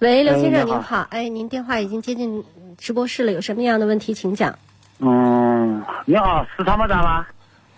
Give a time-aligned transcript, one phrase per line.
[0.00, 2.44] 喂，刘先生您好，哎，您电话已经接进
[2.76, 4.54] 直播室了，有什么样的问题请讲。
[4.98, 7.26] 嗯，你好，是参谋长吗？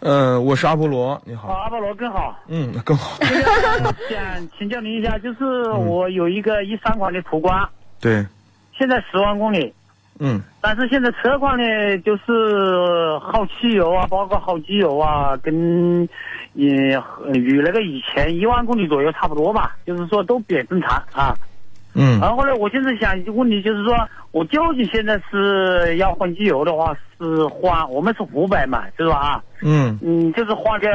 [0.00, 1.48] 嗯，我是阿波罗，你哦，好。
[1.52, 2.34] 阿波罗更好。
[2.48, 3.18] 嗯，更好。
[4.08, 7.68] 想请教您一下，就是我有一个一三款的途观，
[8.00, 8.24] 对，
[8.78, 9.70] 现在十万公里，
[10.18, 16.08] 嗯但是现在车况呢，就是耗汽油啊，包括耗机油啊，跟
[16.54, 16.66] 也
[17.34, 21.36] 与那个以前一万公里左右差不多吧，就是说都比较正常啊。
[21.98, 23.96] 嗯然后呢，我现在想问你，就是说
[24.30, 29.16] 我究竟现在是要换机油的话，是换我们是五百嘛，是吧？
[29.16, 30.88] 啊，嗯嗯，就是换个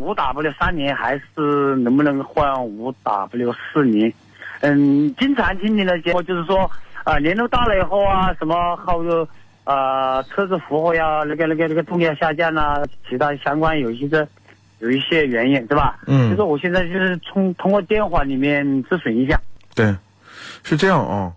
[0.00, 4.12] 五 W 三年，还是能不能换五 W 四年？
[4.60, 6.68] 嗯，经常听你的节目就是说，
[7.04, 9.26] 啊、年头大了以后啊，什么耗油，
[9.62, 14.26] 啊，车子负荷呀，那个那个那个动力要下降啊，其他相关有一些的
[14.80, 15.96] 有一些原因，对吧？
[16.08, 19.40] 嗯就是我现在就是通通过电话里面咨询一下。
[19.76, 19.94] 对，
[20.62, 21.32] 是这样啊。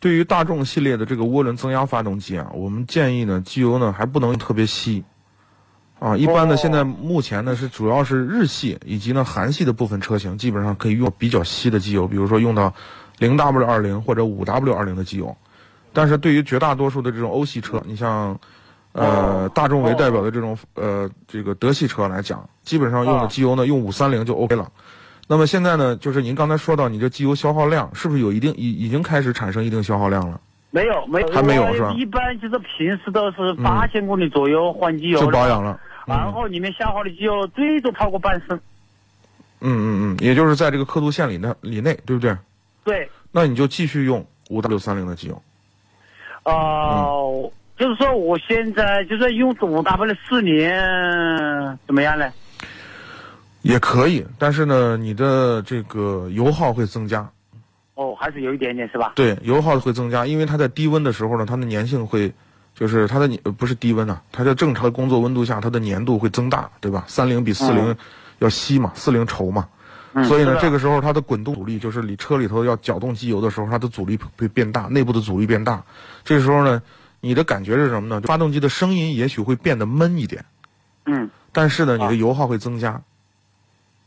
[0.00, 5.02] 对于大众系列的这个涡轮增压发动机啊，我们建议呢，机油呢还不能特别稀。
[5.98, 12.74] 啊，一般的哦现在目前呢是主要是日系以及呢韩系的部分车型，基本上可以用比较稀的机油，比如说用到
[13.18, 15.34] 零 W 二零或者五 W 二零的机油。
[15.94, 18.38] 但是对于绝大多数的这种欧系车，你像
[18.92, 24.70] 呃哦大众为代表的这种呃这个德系车来讲，基本上用的哦机油呢用五三零就 OK 了。
[25.26, 30.40] 那么现在呢，就是您刚才说到你这机油消耗量是不是有一定已已经开始产生一定消耗量了？
[30.70, 35.80] 没有，没有，还没有是吧一般就是平时都是八千公里左右换机油就保养了。
[36.04, 38.60] 然后里面消耗的机油最多超过半升。
[39.60, 42.36] 嗯嗯嗯，也就是在这个刻度线里呢里内，对不对？
[42.84, 45.42] 对，那你就继续用五 W 三零的机油。
[46.42, 52.30] 呃，就是说我现在就是用五 W 四年怎么样呢？
[53.64, 57.28] 也可以，但是呢，你的这个油耗会增加。
[57.94, 59.12] 哦，还是有一点点是吧？
[59.16, 62.30] 对，油耗会增加，因为它在低温的时候呢，它的粘性会，
[62.74, 67.04] 就是它的粘呃不是低温啊，它在正常的工作温度下，它的粘度会增大，对吧？
[67.06, 67.96] 三零比四零嗯
[68.40, 69.66] 要稀嘛，四零稠嘛。
[70.12, 75.82] 嗯所以呢，这个时候它的滚动阻力，就是你车里头要搅动机油的时候，它的阻力会变大，内部的阻力变大。
[76.22, 76.82] 这时候呢，
[77.20, 78.20] 你的感觉是什么呢？
[78.20, 80.44] 发动机的声音也许会变得闷一点，
[81.06, 83.00] 嗯，但是呢，你啊的油耗会增加。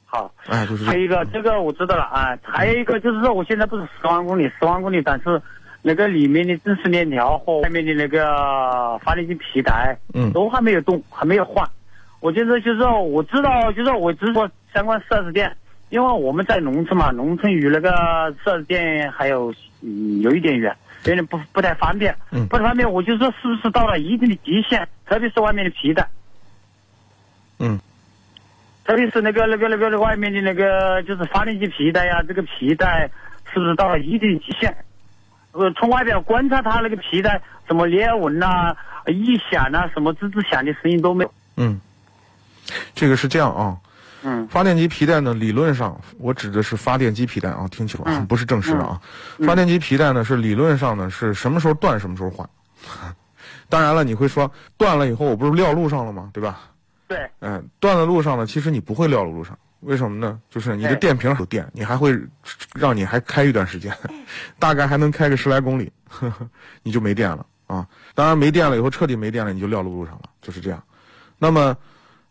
[0.08, 0.34] 好。
[0.48, 2.36] 哎，就是还有一个，这个我知道了啊。
[2.42, 5.40] 还有一个就是说，我现在不是十万公里，十万公里，但是
[5.82, 11.68] 那个里面的正时链条和外面的那个发电机皮带，嗯都还没有动，还没有换。
[12.20, 15.56] 我就是就是说，我知道，就是说我只说相关四 S 店，
[15.90, 20.76] 因为我们在农村嘛，农村与那个四 S 店还有嗯有一点远，
[21.06, 22.16] 有点不不太方便。
[22.32, 26.08] 嗯不太方便，我就说是不是到了一定的极限，特别是外面的皮带。
[27.60, 27.80] 嗯
[28.88, 33.10] 特别是那个那个那个那个外面的那个就是发电机皮带呀，这个皮带
[33.54, 34.74] 是不是到了一定极限？
[35.52, 38.74] 呃，从外表观察它那个皮带什么裂纹呐、
[39.08, 41.34] 异响呐、什么吱吱响的声音都没有。
[41.58, 41.82] 嗯，
[42.96, 43.78] 这个是这样啊。
[44.24, 49.00] 嗯发电机皮带呢，理论上我指的是发电机皮带啊，听清楚不是正式的啊。
[49.38, 52.48] 嗯发电机皮带呢是理论上呢是什么时候断什么时候换。
[53.70, 56.30] 当然了，你会说断了以后我不是撂路上了吗？
[56.34, 56.60] 对吧？
[57.08, 60.40] 对，嗯，断了路上呢，其实你不会撂路上，为什么呢？
[60.50, 62.18] 就是你的哎电瓶有电，你还会
[62.74, 63.96] 让你还开一段时间，
[64.60, 66.50] 大概还能开个十来公里，呵 呵
[66.84, 67.88] 你就没电了啊。
[68.14, 70.84] 当然没电了以后彻底没电了，你就撂路上了，就是这样。
[71.38, 71.78] 那么，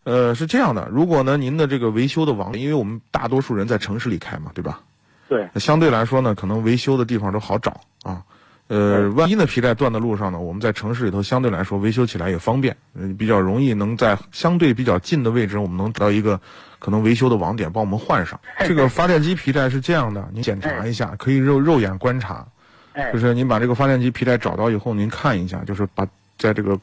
[0.03, 4.81] 呃，是这样的，如果呢您的这个维修的网，因为我们大多数人在城市里开嘛，对吧？
[5.27, 8.21] 对，那相对来说呢，可能维修的地方都好找啊。
[8.67, 16.39] 呃，万一呢皮带断的路上呢，我们在城市里头相对来说维修起来也方便，嗯、比较容易能在相对比较近的位置，我们能找到一个
[16.79, 18.39] 可能维修的网点帮我们换上。
[18.59, 22.45] 这个发电机皮带是这样的，您检查一下，可以肉肉眼观察，
[22.91, 23.11] 哎。
[23.13, 26.05] 就，是您把这个发电机皮带找到以后，您看一下，就是把
[26.37, 26.77] 在这个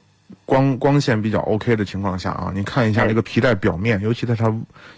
[0.47, 4.49] 光光线比较 OK 的情况下啊，您看一下哎那个皮带表面，尤其在它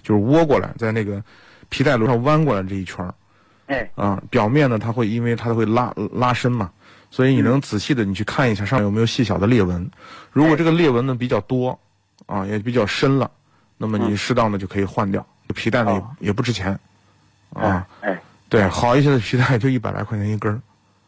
[0.02, 1.20] 就是窝过来，在那个
[1.68, 3.12] 皮带轮上弯过来这一圈儿
[3.66, 3.90] 哎。
[3.96, 6.70] 啊，表面呢它会因为它会拉拉伸嘛，
[7.10, 9.90] 所以你能仔细的你去看一下上面有没有细小的裂纹。
[10.32, 11.78] 如果这个裂纹呢比较多
[12.26, 13.30] 啊，也比较深了，
[13.78, 15.24] 那么你适当的就可以换掉。
[15.54, 16.10] 皮带呢哦。
[16.20, 16.78] 也也不值钱
[17.54, 20.60] 啊，哎对，好一些的皮带就一百来块钱一根儿。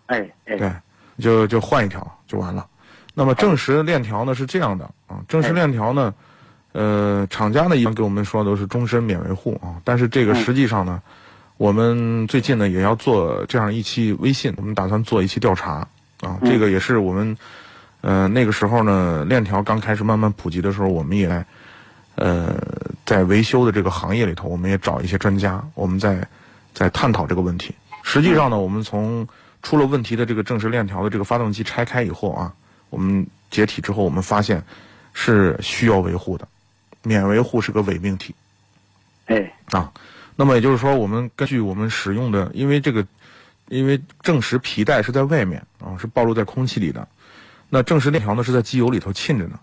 [0.07, 0.57] 哎哎。
[0.57, 0.73] 对，
[1.19, 2.67] 就就换一条就完了。
[3.15, 6.15] 那么正时链条呢是这样的啊，正时链条呢，
[6.73, 10.37] 呃，厂家呢一般给我们说都是终身免维护啊，但是这个嗯。
[10.37, 11.03] 实际上呢，
[11.59, 15.87] 我们最近呢也要做这样一期微信，我们打算做一期调查
[16.21, 17.37] 啊，这个也是我们
[18.01, 21.45] 呃那个时候呢链条刚开始慢慢普及的时候，我们也
[22.15, 22.57] 呃
[23.05, 26.25] 在维修的这个行业里头，我们也找一些专家，我们在
[26.73, 27.75] 在探讨这个问题。
[28.05, 29.27] 实际上呢，我们从
[29.65, 32.55] 出了问题的这个正时链条的这个发动机拆开以后啊，
[32.89, 34.63] 我们解体之后，我们发现
[35.13, 36.47] 是需要维护的，
[37.03, 38.33] 免维护是个伪命题
[39.27, 39.93] 哎啊。
[40.41, 43.05] 那么也就是说，我们根据我们使用的，因为这个，
[43.69, 47.09] 因为正时皮带是在外面啊，是暴露在空气里的，
[47.69, 49.59] 那正时链条呢是在机油里头浸着呢，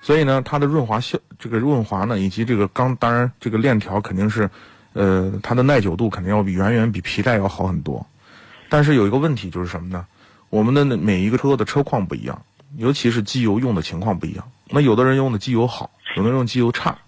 [0.00, 4.48] 所以呢，它的润滑效，这个润滑呢，以及这个钢，当然这个链条肯定是，
[4.92, 8.06] 呃，它的耐久度肯定要比远远比皮带要好很多。
[8.68, 10.06] 但是有一个问题就是什么呢？
[10.48, 12.40] 我们的每一个车的车况不一样，
[12.76, 14.48] 尤其是机油用的情况不一样。
[14.70, 16.98] 那有的人用的机油好，有的人用机油差。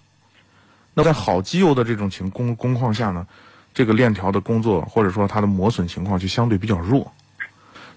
[0.97, 3.23] 那在好机油的这种情工工况下呢，
[3.71, 7.13] 这个链条的工作或者说它的磨损情况就相对比较弱。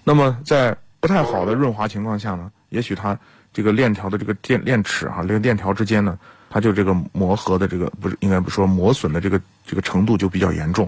[0.03, 3.17] 那么在不太好的润滑情况下呢，也许它
[3.51, 6.15] 这个链条的这个电链齿哈、这个链条之间呢，
[6.47, 10.87] 它就这个磨合的这个不是应该不说磨损的这个这个程度就比较严重。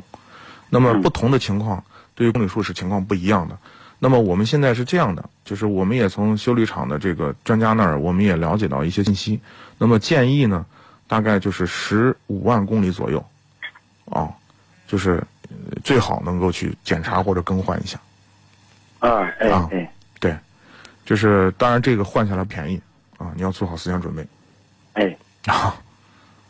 [0.69, 1.83] 那么不同的情况
[2.13, 3.57] 对于公里数是情况不一样的。
[3.97, 9.39] 那么我们现在是这样的，就是我们也从修理厂的这个专家那儿，我们也了解到一些信息。
[9.79, 10.63] 那么建议呢，
[11.07, 13.23] 大概就是十五万公里左右，
[14.05, 14.29] 啊，
[14.87, 17.99] 就是呃最好能够去检查或者更换一下。
[18.99, 20.35] 啊哎啊哎对，
[21.05, 22.81] 就是当然这个换下来便宜
[23.17, 24.25] 啊，你要做好思想准备
[24.93, 25.75] 哎啊。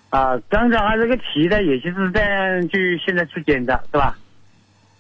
[0.10, 4.16] 啊，刚才还这个皮带，也就是这样去现在去检查是吧？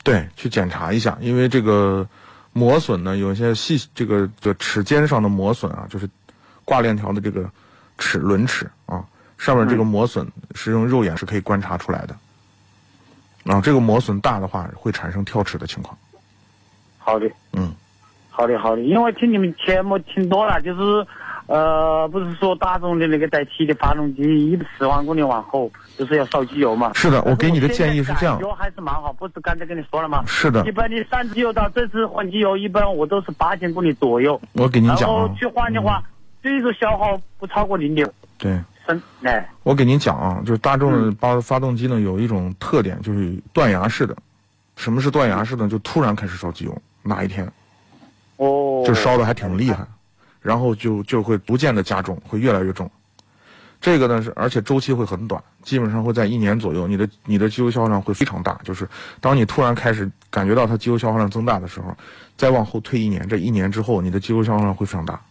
[0.03, 2.07] 对，去检查一下，因为这个
[2.51, 6.09] 磨损呢，有一些细这个这齿尖上的磨损啊，就是
[6.65, 7.47] 挂链条的这个
[7.99, 9.05] 齿轮齿啊，
[9.43, 10.25] 上面这个磨损
[10.55, 12.15] 是用肉眼是可以观察出来的。
[13.51, 15.97] 啊，这个磨损大的话，会产生跳齿的情况。
[16.97, 17.73] 好的，嗯，
[18.29, 21.05] 好的好的，因为听你们节目听多了，就是
[21.47, 26.93] 呃，不是说大众的那个带 T 的发动机一十万公里往后就是要烧机油嘛？
[26.93, 28.39] 是的，我给你的建议是这样。
[28.39, 30.23] 油还是蛮好，不是刚才跟你说了吗？
[30.25, 30.65] 是的。
[30.65, 36.01] 一，般你上机油到这次换机油，一般我都是八千公里左右，我给您讲啊，后去换的话，
[36.41, 44.15] 最终消耗不超过零点对，升，哎，我给您讲啊，就是大众的发发动机呢有一种特点，就是断崖式的。
[44.75, 45.67] 什么是断崖式的？
[45.67, 47.45] 就突然开始烧机油，哪一天
[48.37, 49.85] 哦，就烧的还挺厉害，
[50.41, 52.89] 然后就就会逐渐的加重，会越来越重。
[53.79, 58.59] 这个呢是，而且周期会很短，基本上会在一年左右，你的你的机油消耗量会非常大。
[58.63, 58.87] 就是
[59.19, 61.95] 当你突然开始感觉到它机油消耗量增大的时候，
[62.37, 65.21] 再往后推一年，这一年之后，你的机油消耗量会非常大。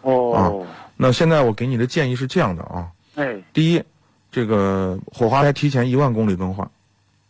[0.00, 0.66] 哦，
[1.02, 3.34] 那现在我给你的建议是这样的啊，哎。
[3.54, 3.82] 第一，
[4.30, 6.70] 这个火花塞提前一万公里更换。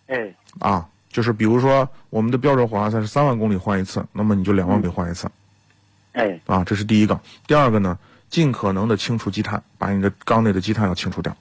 [0.09, 0.35] 哎。
[0.59, 5.31] 啊，就是比如说我们的标准火花塞是三万公里换一次，那么你就两万公里换一次。
[6.15, 6.37] 哎。
[6.47, 7.21] 啊，这是第一个。
[7.47, 7.97] 第二个呢，
[8.29, 11.33] 尽可能的清除积碳，把你的缸内的积碳要清除掉。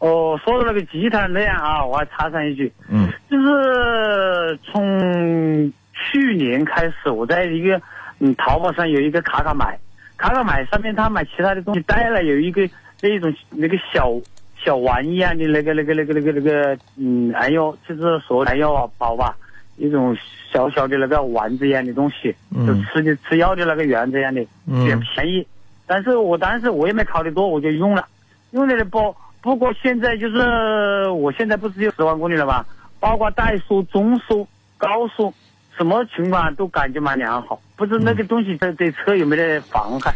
[0.00, 3.10] 哦，说到那个积碳那样啊，我还插上一句，嗯。
[3.30, 7.80] 就是从去年开始，我在一个
[8.18, 9.78] 嗯淘宝上有一个卡卡买，
[10.24, 12.66] 卡卡买上面他买其他的东西带了有一个
[13.02, 14.10] 那一种那个小
[14.56, 19.36] 小玩意样的那个那个那个那个那个嗯哎呦，就是说哎呦宝吧，
[19.76, 20.16] 一种
[20.50, 25.46] 小小的那个丸子一样的东西，嗯就吃的吃药的那个圆这样的，嗯也便宜。
[25.86, 28.08] 但是我当时我也没考虑多，我就用了，
[28.52, 32.64] 用了的不不过现在就是我现在不是有十万公里了吧？
[32.98, 35.34] 包括怠速、中速、高速，
[35.76, 37.60] 什么情况都感觉蛮良好。
[37.76, 40.14] 不知那个东西对对车有没得妨害？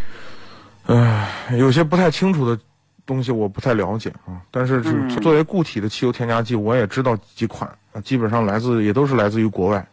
[0.86, 2.58] 唉，有些不太清楚的
[3.04, 4.40] 东西我不太了解啊。
[4.50, 9.86] 但是是嗯作为固体的汽油添加剂，我也知道几款，啊基本上来自也都是来自于国外。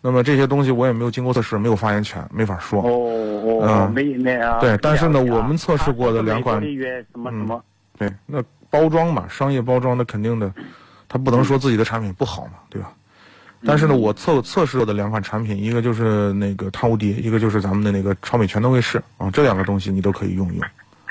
[0.00, 2.82] 那么这些东西我也没有经过测试，没有发言权，没法说。
[2.82, 2.88] 哦
[3.44, 4.58] 哦，嗯没没啊。
[4.60, 7.64] 对但是呢我们测试过的两款它是美国的约什么什么？
[7.96, 10.52] 对，那包装嘛，商业包装的肯定的，
[11.08, 12.92] 他不能说自己的产品不好嘛，对吧？
[13.66, 20.66] 但是呢，我测测试过的两款产品，一个就是那个汤无敌，一个就是咱们的那个超美全能卫士啊，这两个东西你都可以用一用。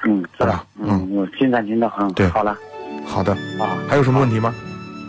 [0.05, 2.57] 嗯，好吧，嗯，我现在听到，嗯，对好了，
[3.05, 4.53] 好的，啊，还有什么问题吗？